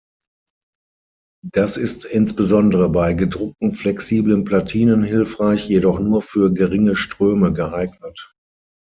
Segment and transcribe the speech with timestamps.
[1.47, 8.33] Das ist insbesondere bei gedruckten flexiblen Platinen hilfreich, jedoch nur für geringe Ströme geeignet.